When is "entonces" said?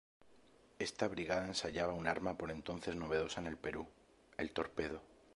2.49-2.95